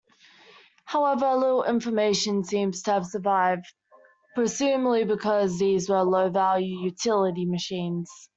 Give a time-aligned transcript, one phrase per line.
[0.85, 3.71] However little information seems to have survived,
[4.33, 8.09] presumably because these were low-value utility machines.